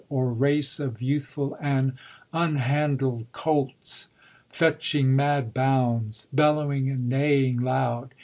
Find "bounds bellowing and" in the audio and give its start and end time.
5.53-7.07